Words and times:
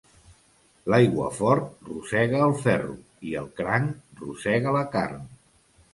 L'aiguafort 0.93 1.67
rosega 1.91 2.41
el 2.47 2.55
ferro 2.63 2.97
i 3.33 3.35
el 3.43 3.53
cranc 3.61 4.19
rosega 4.25 4.75
la 4.79 4.83
carn. 4.97 5.25